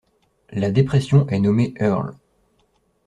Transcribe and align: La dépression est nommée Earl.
La 0.49 0.71
dépression 0.71 1.27
est 1.27 1.37
nommée 1.37 1.75
Earl. 1.79 2.15